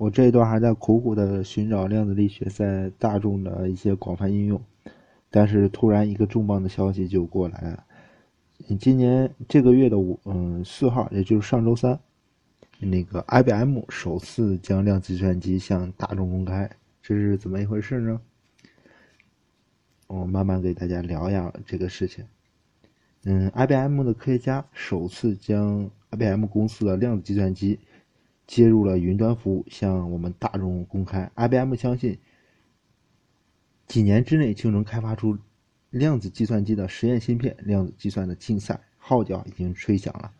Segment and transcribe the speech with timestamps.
[0.00, 4.58] 我这一段还在苦苦的寻找量子力学在大众的一些广泛应用，
[5.28, 7.84] 但是突然一个重磅的消息就过来了。
[8.78, 12.00] 今年这个月的五嗯四号，也就是上周三，
[12.78, 16.70] 那个 IBM 首次将量子计算机向大众公开，
[17.02, 18.18] 这是怎么一回事呢？
[20.06, 22.24] 我慢慢给大家聊一下这个事情。
[23.24, 27.78] 嗯，IBM 的科学家首次将 IBM 公司的量子计算机
[28.50, 31.30] 接入了云端服务，向我们大众公开。
[31.36, 32.18] IBM 相信，
[33.86, 35.38] 几年之内就能开发出
[35.90, 37.56] 量子计算机的实验芯片。
[37.60, 40.32] 量子计算的竞赛号角已经吹响了。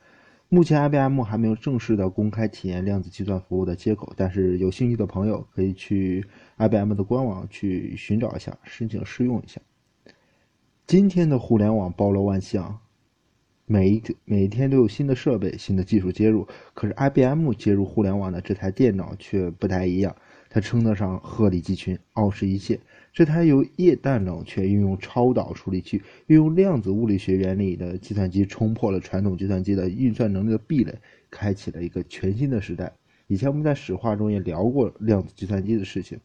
[0.48, 9.60] 目前，IBM 还没有正式的公开体验量子计算服务的接口，但是有兴趣的朋友可以去 IBM 的官网去寻找一下，申请试用一下。
[10.84, 12.80] 今天的互联网包罗万象，
[13.70, 16.44] 每一个每天都有新的设备、新的技术接入。
[16.74, 20.16] 可是 IBM 接入互联网的这台电脑却不太一样，
[20.48, 22.80] 它称得上鹤立鸡群、傲视一切。
[23.12, 30.92] 这台由液氮冷却、运用超导处理器、运用量子物理学原理的计算机，冲破了传统计算机的运算能力的壁垒，
[31.30, 32.92] 开启了一个全新的时代。
[33.28, 36.18] 以前我们在史话中也聊过量子计算机的事情，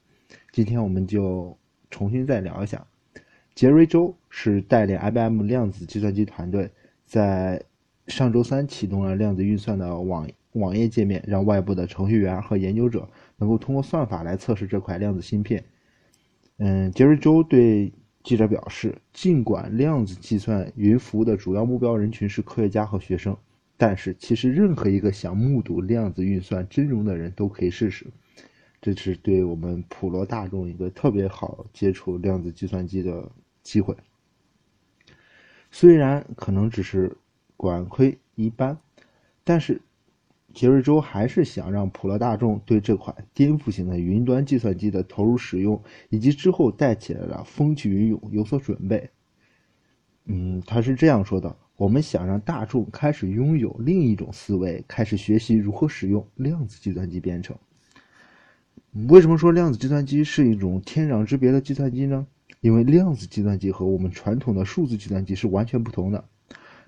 [0.51, 1.55] 今天我们就
[1.91, 2.87] 重新再聊一下。
[3.53, 6.71] 杰瑞·周是带领 IBM 量子计算机团队，
[7.05, 7.63] 在
[8.07, 15.63] 上周三启动了量子运算的网网页界面，让外部的程序员和研究者能够通过算法来测试这块量子芯片。
[16.57, 17.91] 嗯，杰瑞·周对
[18.23, 23.35] 记者表示，尽管量子计算云服务的主要目标人群是科学家和学生，
[23.77, 28.05] 但是其实任何一个想目睹量子运算真容的人都可以试试。
[28.81, 33.29] 这是对我们普罗大众一个特别好接触量子计算机的。
[33.65, 33.95] 机会
[35.77, 37.17] 虽然可能只是
[37.57, 38.77] 管窥一般，
[39.43, 39.81] 但是
[40.53, 49.09] 杰瑞州还是想让普罗大众对这款颠覆性的云端计算机的投入使用，以及之后带起来的风起云涌有所准备。
[50.27, 57.53] 嗯，他是这样说的：“我们想让大众开始拥有另一种思维，开始学习如何使用量子计算机编程。”
[59.09, 62.25] 为什么说量子计算机是一种天壤之别的计算机呢？
[62.61, 66.23] 因为量子计算机和我们传统的数字计算机是完全不同的。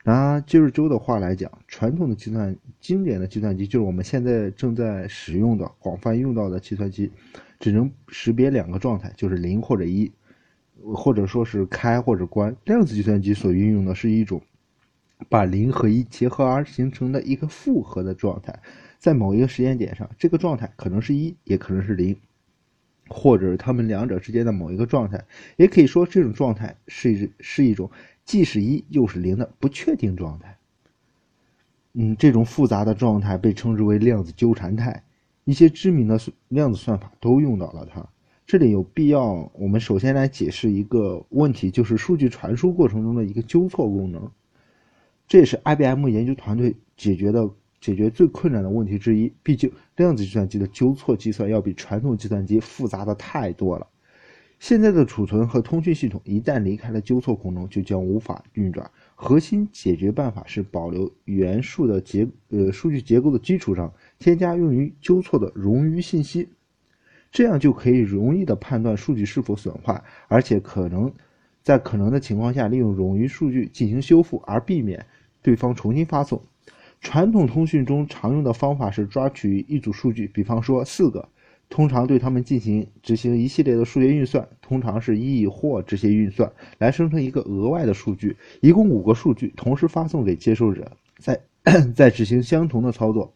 [0.04, 7.12] 拿今日周的话来讲，传统的计算经典的计算机就是我们现在正在使用的、广泛用到的计算机，
[7.60, 10.10] 只能识别两个状态，就是零或者一，
[10.94, 12.56] 或者说是开或者关。
[12.64, 14.42] 量子计算机所运用的是一种
[15.28, 18.58] 把零和一结合而形成的一个复合的状态，
[18.98, 22.16] 在某一个时间点上，这个状态可能是一，也可能是零。
[23.10, 25.24] 或者他们两者之间的某一个状态，
[25.56, 27.90] 也可以说这种状态是是一种
[28.26, 30.58] 既是一又是零的不确定状态。
[31.94, 35.04] 嗯，这种复杂的状态被称之为量子纠缠态，
[35.46, 36.20] 一些知名的
[36.50, 38.08] 量子算法都用到了它。
[38.46, 44.32] 这里有必要，我们首先来解释一个问题，就是数据传输过程中的一个纠错功能，
[45.28, 47.50] 这也是 IBM 研究团队解决的。
[47.80, 53.88] 解决最困难的问题之一，毕竟量子计算机的纠错计算要比传统计算机复杂的太多了。
[54.60, 58.90] 现在的储存和通讯系统一旦离开了纠错功能，就将无法运转。
[59.14, 66.50] 核心解决办法是保留原数的结呃数据结构的基础上，添加用于纠错的冗余信息，
[67.32, 71.14] 这样就可以容易的判断数据是否损坏，而且可能
[71.62, 75.06] 在可能的情况下利用冗余数据进行修复，而避免
[75.44, 76.42] 对方重新发送。
[77.00, 81.28] 传统通讯中常用的方法是抓取一组数据，比方说四个，
[81.70, 91.40] 通常对他们进行执行一系列的数学运算，通常是亦或这些运算来生成一个额外的数据，一共五个数据同时发送给接收者，在
[91.96, 93.34] 在执行相同的操作，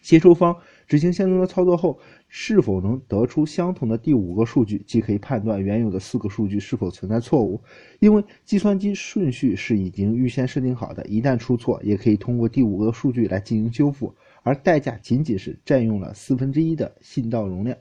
[0.00, 0.56] 接收方。
[0.86, 1.98] 执行相同的操作后，
[2.28, 7.60] 是否能得出相同的第五个数据，既可以判断原有的四个数据是否存在错误。
[8.00, 17.76] 因为计算机顺序是已经预先设定好的，一旦出错，也可以通过第五个数据来进行修复，而代价仅仅是占用了四分之一的信道容量，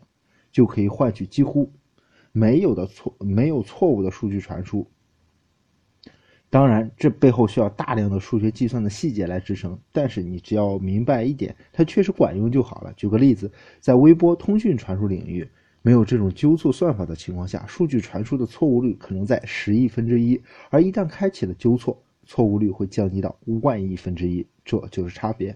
[0.52, 1.72] 就可以换取几乎
[2.32, 4.88] 没有的错没有错误的数据传输。
[6.52, 9.80] 当然，这背后需要大量的数学计算的细节来支撑。
[9.94, 12.92] 但是你只要明白一点，它确实管用就好了。
[12.98, 13.50] 举个例子，
[13.80, 15.48] 在微波通讯传输领域，
[15.82, 25.56] 没有这种纠错算法的情况下，数据传输的错误率可能在十亿分之一，而一旦开启了纠错，错误率会降低到万亿分之一，这就是差别。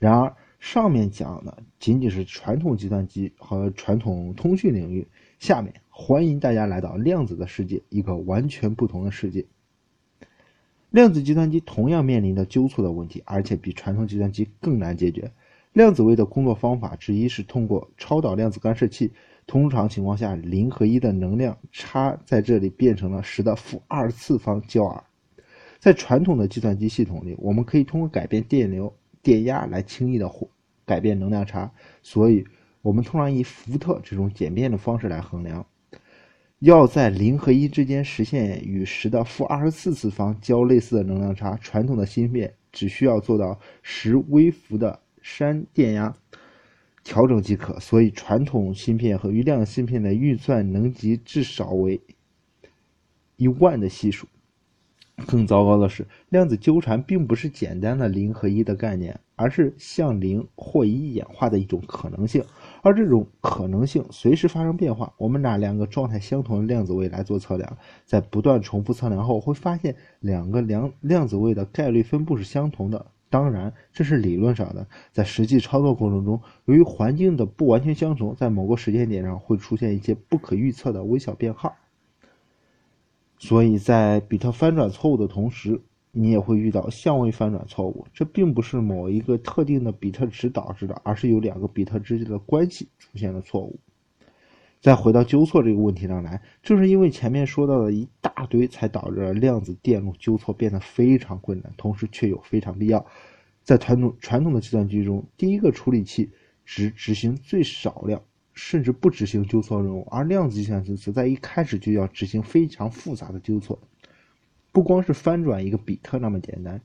[0.00, 5.06] 然而，上面讲的仅仅是传统计算机和传统通讯领域，
[5.38, 9.46] 下面欢迎大家来到量子的世界，一个完全不同的世界。
[10.94, 15.28] 量子计算机同样面临着纠错的问题，而且比传统计算机更难解决。
[15.72, 19.10] 量子位的工作方法之一是通过超导量子干涉器。
[19.44, 25.02] 通常情况下，零和一的能量差在这里变成了十的负二次方焦耳。
[25.80, 30.30] 在传统的计算机系统里，我们可以通过改变电流、电压来轻易的
[30.84, 31.72] 改变能量差，
[32.04, 32.44] 所以
[32.82, 35.66] 我们通常以伏特这种简便的方式来衡量。
[36.64, 46.16] 要在零和一之间实现与十的负二十四次方焦类似的能量差，传统的芯片只需要做到十微伏的山电压。
[47.02, 52.00] 调整即可，所以传统芯片和余量芯片的运算能级至少为
[53.36, 54.26] 一万的系数。
[55.26, 62.42] 更糟糕的是，量子纠缠并不是简单的零和一的概念，而是向零或一演化的一种可能性。
[62.84, 65.10] 而这种可能性随时发生变化。
[65.16, 73.06] 我们拿两个状态相同的量子位来做测量，在不断重复测量后，会发现两个量量子位的概率分布是相同的。
[73.30, 81.74] 当然，这是理论上的，在实际操作过程中，由于环境的不完全相同，在某个时间点上会出现一些不可预测的微小变号。
[83.38, 85.80] 所以在比特翻转错误的同时，
[86.14, 88.06] 你也会遇到相位翻转错误。
[88.14, 93.78] 这并不是某一个特定的比特值导致的，而是有两个比特之间的关系出现了错误。
[94.80, 103.04] 再回到纠错这个问题上来，正是因为前面说到的一大堆，才导致了量子电路纠错变得非常困难，同时却又非常必要。
[103.62, 106.30] 在传统传统的计算机中，第一个处理器
[106.66, 108.22] 只执行最少量，
[108.52, 113.80] 甚至不执行纠错任务，而量子计算机则在一开始就要执行非常复杂的纠错。
[114.74, 116.80] 不光是翻转一个比特那么简单，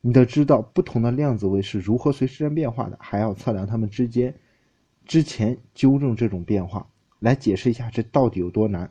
[0.00, 4.34] 你得知道不同的量子位是如何随时间变化的，还要测量它们之间
[5.04, 6.88] 之前纠正这种变化。
[7.18, 8.90] 来解释一下这到底有多难。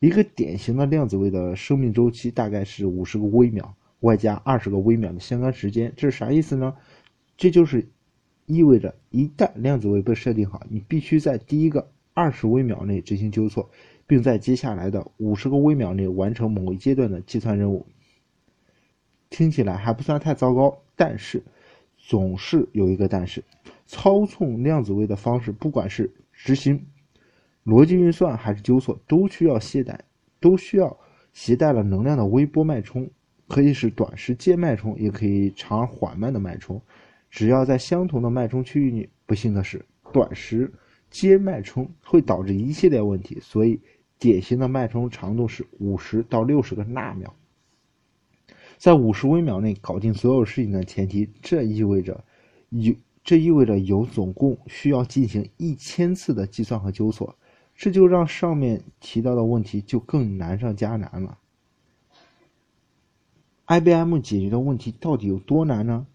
[0.00, 5.90] 一个典型的量子位的生命周期大概是五十个微秒，外加二十个微秒的相干时间。
[5.96, 6.74] 这是啥意思呢？
[7.38, 7.88] 这就是
[8.44, 13.70] 意味着一旦量子位被设定好，你必须在第一个二十微秒内执行纠错，
[14.06, 17.86] 并在接下来的五十个微秒内完成某一阶段的计算任务。
[19.28, 21.42] 听起来还不算太糟糕，但是
[21.96, 23.42] 总是有一个但是：
[23.86, 26.86] 操纵量子位的方式，不管是执行。
[27.64, 30.04] 逻辑运算还是纠错，都需要携带，
[30.38, 30.96] 都需要
[31.32, 33.10] 携带了能量的微波脉冲，
[33.48, 36.80] 可以是短时间脉冲，也可以长而缓慢的脉冲。
[37.28, 40.72] 只要在相同的脉冲区域内，不幸的是，短时
[41.10, 43.40] 间脉冲会导致一系列问题。
[43.40, 43.80] 所以，
[44.18, 47.34] 典型的脉冲长度是五十到六十个纳秒。
[48.78, 52.24] 在五十微秒内搞定所有事情的前提，这意味着
[52.70, 57.36] 有，这意味着有总共需要进行一千次的计算和纠错。
[57.74, 61.38] 这就让上面提到的问题就更难上加难了。
[63.66, 66.06] IBM 解决的问题到底有多难呢？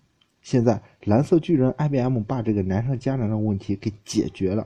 [0.42, 4.65] 现在蓝色巨人 IBM 把这个难上加难的问题给解决了。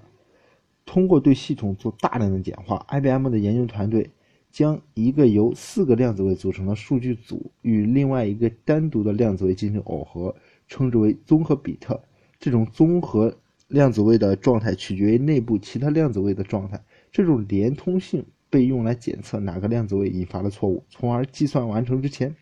[0.95, 4.09] 通过对系统做大量的简化，IBM 的研究团队
[4.50, 10.33] 将一个由四个量子位组成的数据组与另外一个单独的量子位进行耦合，
[10.69, 12.01] 称之为综合比特。
[12.39, 13.38] 这种综合。
[13.68, 16.80] 量子位的状态取决于内部其他量子位的状态，
[17.12, 22.36] 这种连通性被用来检测哪个量子位引发了错误，从而计算完成之前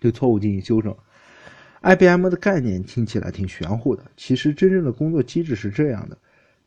[0.00, 0.96] 对错误进行修正。
[1.82, 6.16] IBM 的概念听起来挺玄乎的，其实真正的工作机制是这样的：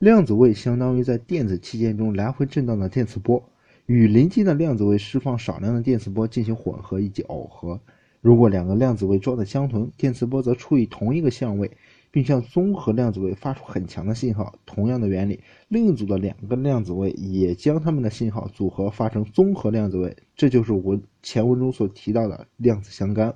[0.03, 3.41] 量子位相当于在电子器件中来回震荡的电磁波，
[3.85, 7.79] 与邻近的量子位释放少量的电磁波进行混合以及耦合。
[8.19, 11.71] 如果两个量子位状态相同，电磁波则处于同一个相位。
[12.11, 14.53] 并向综合量子位发出很强的信号。
[14.67, 20.15] 同样的原理，另一组的两个量子位也将它们的信号组合发成综合量子位。
[20.35, 23.33] 这就是我前文中所提到的量子相干。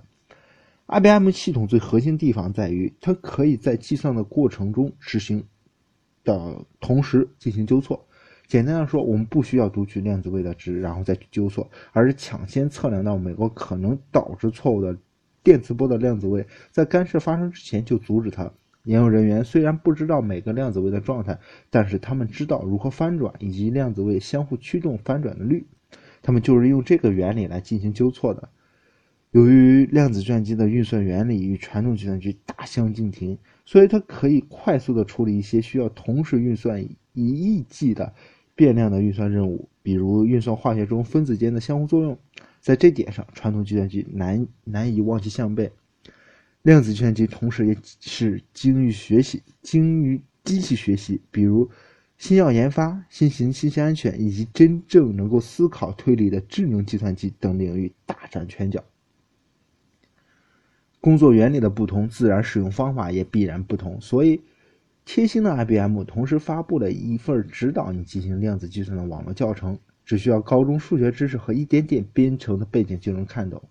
[0.86, 5.44] IBM 系统最核心地方在于，它可以在计算的过程中执行
[6.36, 8.06] 的同时进行纠错。
[8.48, 14.98] 简单的说，我们不需要读取量子位的值，然后再去纠错，而是抢先测量到每个可能导致错误的
[15.44, 18.52] 电磁波的量子位，在干涉发生之前就阻止它。
[18.84, 25.68] 研究人员虽然不知道每个量子位的状态，但是他们知道如何翻转以及量子位相互驱动翻转的率。
[26.22, 28.50] 他们就是用这个原理来进行纠错的。
[29.32, 36.82] 由于量子计算机的运算原理与传统计算机大相径庭，所以它可以快速地处理一些需要同时运算
[37.14, 38.14] 一亿计的
[38.56, 42.18] 变量的运算任务，比如运算化学中分子间的相互作用。
[42.62, 45.72] 在这点上，传统计算机难难以望其项背。
[46.64, 51.70] 量子计算机同时也是精于学习、精于机器学习，比如
[52.18, 58.84] 新药研发、新型信息安全以及真正能够思考推理的智能计算机等领域大展拳脚。
[61.08, 63.98] 工作原理的不同，自然使用方法也必然不同。
[64.02, 64.42] 所以，
[65.06, 73.64] 贴心的 IBM 同时发布了一份指导你进行量子计算的网络教程，只需要高中数学知识和一点点编程的背景就能看懂。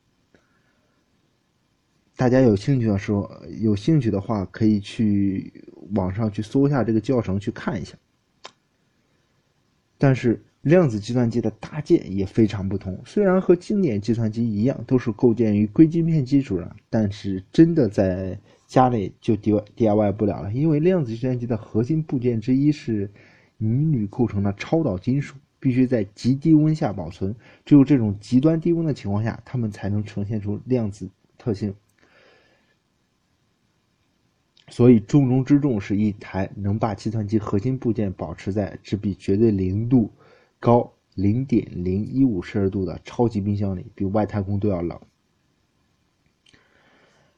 [2.16, 5.62] 大家有兴趣的时候，有兴趣的话可以去
[5.92, 7.98] 网上去搜一下这个教程去看一下。
[9.98, 23.08] 但是量子计算机的搭建也非常不同，虽然和经典计算机一样都是构建于硅晶片基础上，但是真的在家里就 D DIY 不了了，因为量子计算机的核心部件之一是
[23.58, 27.34] 镁铝构成的超导金属，必须在极低温下保存，
[27.64, 31.72] 只有这种极端低温的情况下，它们才能呈现出量子特性。
[34.76, 40.10] 所以重中之重是一台能把计算机核心部件保持在只比绝对零度
[40.60, 45.00] 高零点零一五摄氏度的超级冰箱里，比外太空都要冷。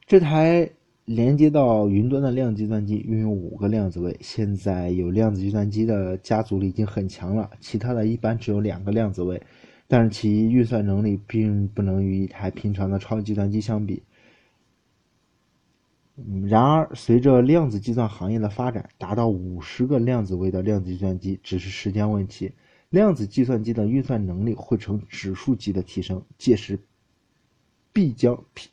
[0.04, 0.68] 这台
[1.04, 9.40] 连接到云端的量子计算机拥有五个量子位，现在有量子计算机的家族里已经很强了，其他的一般只有两个量子位，
[9.86, 14.02] 但是其运算能力并不能与一台平常的超级计算机相比。
[16.48, 22.52] 然而，随着量子计算行业的发展，达到五十个量子位的量子计算机只是时间问题。
[22.90, 26.78] 量子计算机的运算能力会呈指数级的提升，届时
[27.92, 28.68] 必将披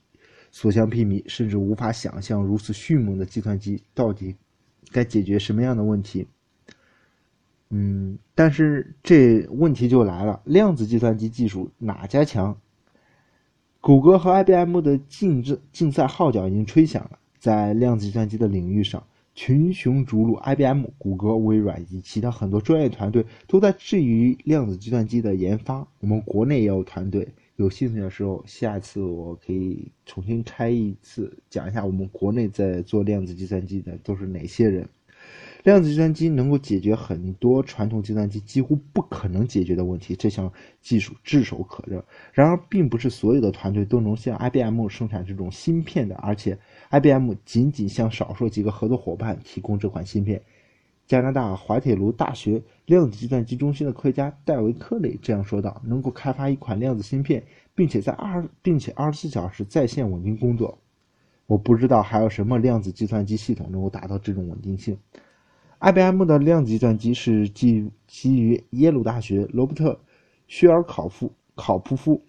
[0.50, 4.36] 所向披靡，甚至无法想象如此迅猛的计算机到底
[4.92, 6.28] 该解决什么样的问题。
[7.70, 12.58] 嗯，但是这问题就来了：量子计算机技术哪家强？
[13.82, 17.20] 谷歌和 IBM 的竞争竞赛号角已经吹响了。
[17.46, 25.88] 在量子计算机的领域上，群雄逐鹿，IBM、谷歌、微软以及其他很多专业团队都在致力于量子计算机的研发。
[26.00, 34.90] 我们国内也有团队，有兴趣的时候，下次我可以重新开一次，讲一下我们国内在做量子计算机的都是哪些人。
[35.66, 42.06] 量子计算机能够解决很多传统计算机几乎不可能解决的问题，这项技术炙手可热。
[42.34, 46.56] 然而，并不是所有的团队都能像 IBM 生产这种芯片的，而且
[46.92, 50.40] IBM 仅仅向少数几个合作伙伴提供这款芯片。
[51.08, 57.44] 加拿大滑铁卢大学量子计算机中心的科学家戴维·科雷这样说道：“能够开发一款量子芯片，
[57.74, 60.78] 并且在二并且二十四小时在线稳定工作。
[61.48, 64.96] 我不知道还有什么量子计算机系统能够达到这种稳定性。”
[65.80, 69.92] IBM 的量子计算机是基基于耶鲁大学罗伯特·
[70.48, 72.22] 薛尔考夫考普夫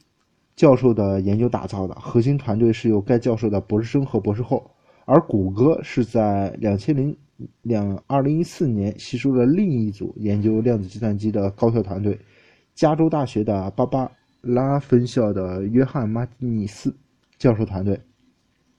[0.55, 4.71] 教授的研究打造的，核心团队是由该教授的博士生和博士后。
[5.05, 7.17] 而谷歌是在两千零
[7.63, 12.19] 两二零一四年吸收了另一组研究量子计算机的高校团队——
[12.75, 14.11] 加州大学的芭芭
[14.41, 16.93] 拉分校的约翰·马蒂尼斯
[17.39, 18.01] 教授团队。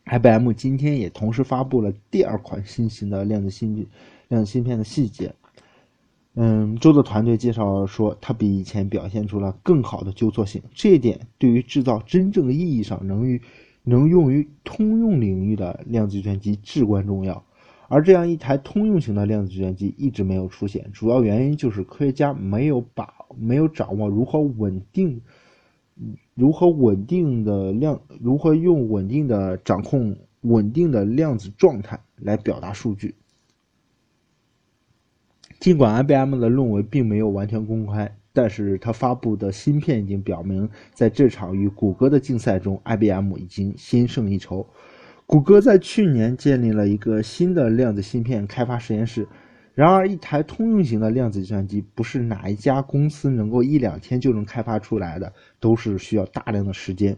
[0.05, 3.85] IBM 今天也同时发布了第二款新型的量子芯片
[4.27, 5.33] 量子芯片的细节，
[6.35, 13.41] 嗯，周的团队介绍说，它比以前表现出了更好的纠错性，这一点对于制造真正意义上能于
[13.83, 17.43] 能用于通用领域的量子计算机至关重要。
[17.89, 25.21] 而这样一台通用型的量子计算机一直没有出现，主要原因就是科学家没有把没有掌握如何稳定，
[26.35, 33.15] 如何稳定的量，如何用稳定的掌控稳定的量子状态来表达数据。
[35.59, 44.67] 尽管 IBM 的论文并没有完全公开，但是他发布的芯片已经表明，在这场与谷歌的竞赛中，IBM 已经先胜一筹。
[45.25, 49.27] 谷歌在去年建立了一个新的量子芯片开发实验室。
[49.73, 57.17] 然而，一台通用型的量子计算机不是哪一家公司能够一两天就能开发出来的，都是需要大量的时间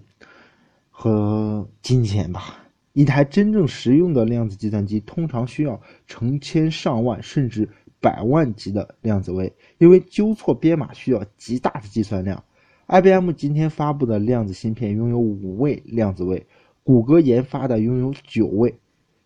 [0.90, 2.66] 和金钱吧。
[2.94, 7.70] 一台真正实用的量子计算机通常需要成千上万甚至。
[8.02, 12.44] 百万级的量子位，因为纠错编码需要极大的计算量。
[12.88, 16.48] IBM 今天发布的量子芯片拥有五位量子位，
[16.84, 18.76] 谷歌研发的拥有九位。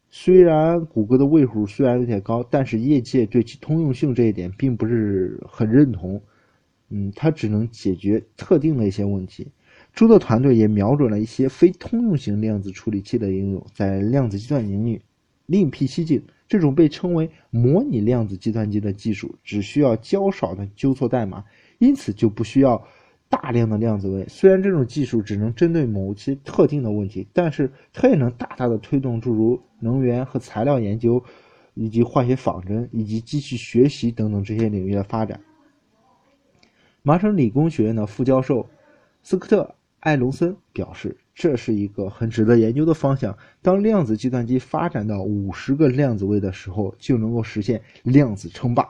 [0.09, 6.21] 虽然谷歌的位数虽然有点高，但是业界对其通用性这一点并不是很认同。
[6.89, 9.47] 嗯，它只能解决特定的一些问题。
[9.93, 15.01] 朱的团队也瞄准了一些非通用型量子处理器的应用，在量子计算领域
[15.45, 16.23] 另辟蹊径。
[16.47, 21.43] 这种被称为模拟量子计算机的技术，只需要较少的纠错代码，
[21.79, 22.85] 因此就不需要
[23.27, 24.23] 大量的量子位。
[24.27, 31.23] 虽然这种技术只能针对某些特定的问题，但是它也能大大的推动诸如能源和材料研究，
[31.73, 35.41] 以及化学仿真以及机器学习等等这些领域的发展。
[37.01, 38.69] 麻省理工学院的副教授
[39.23, 39.63] 斯科特·
[40.01, 43.37] 艾隆森表示，这是一个很值得研究的方向。
[43.61, 48.87] 当量子计算机发展到五十个量子位的时候，就能够实现量子称霸，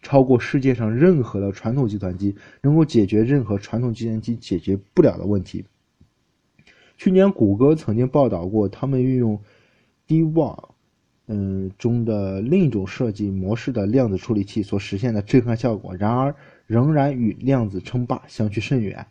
[0.00, 5.66] 超过世界上任何的传统计算机，能够解决任何传统计算机解决不了的问题。
[6.96, 9.40] 去年，谷歌曾经报道过，他们运用
[10.06, 10.70] D-Wave，
[11.28, 16.34] 嗯中的另一种设计模式的量子处理器所实现的震撼效果，然而
[16.66, 19.06] 仍然与量子称霸相去甚远。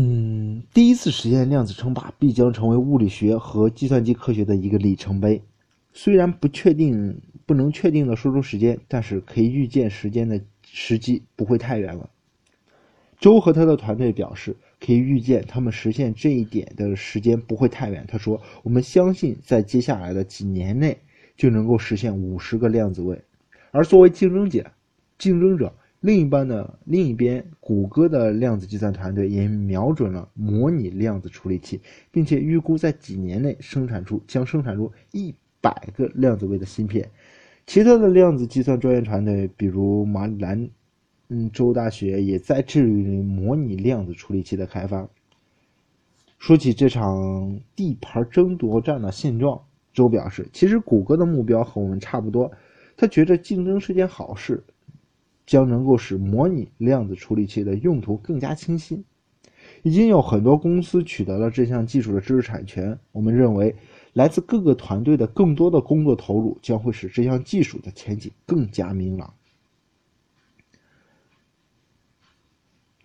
[0.00, 5.42] 嗯，第一次实现量子称霸必将成为物理学和计算机科学的一个里程碑。
[5.92, 12.08] 虽然不确定、不能确定的说出时间，但是可以预见时间的时机不会太远了。
[13.18, 18.04] 周和他的团队表示，可以预见他们实现这一点的时间不会太远。
[18.06, 20.96] 他说：“我们相信，在接下来的几年内
[21.36, 23.20] 就能够实现五十个量子位。”
[23.72, 24.64] 而作为竞争者，
[25.18, 25.74] 竞争者。
[26.00, 31.80] 另一半的另一边，谷歌的量子计算团队也瞄准了模拟量子处理器，
[32.12, 37.10] 并且预估在几年内生产出将生产出一百个量子位的芯片。
[37.66, 40.70] 其他的量子计算专业团队，比如马里兰
[41.30, 45.08] 嗯州大学，也在致力于模拟量子处理器的开发。
[46.38, 49.60] 说起这场地盘争夺战的现状，
[49.92, 52.52] 周表示，其实谷歌的目标和我们差不多，
[52.96, 54.62] 他觉得竞争是件好事。
[55.48, 59.02] 将能够使模拟量子处理器的用途更加清晰。
[59.82, 62.98] 已经有很多公司取得了这项技术的知识产权。
[63.12, 63.74] 我们认为，
[64.12, 69.32] 来自各个团队的更多的工作投入将会使这项技术的前景更加明朗。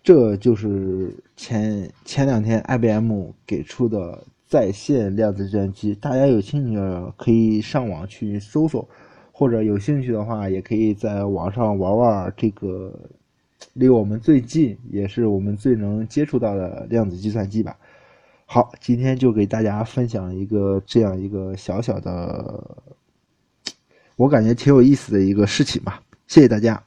[0.02, 6.78] 这就是前前两天 IBM 给出的在线量子计算机，大家有兴趣
[7.16, 8.86] 可以上网去搜搜。
[9.36, 12.94] 或者有兴趣的话，也可以在网上玩玩这个
[13.72, 17.76] 离我们最近，也是我们最能接触到的量子计算机吧。
[18.46, 22.76] 好，今天就给大家分享一个这样一个小小的，
[24.14, 26.00] 我感觉挺有意思的一个事情吧。
[26.28, 26.80] 谢谢大家。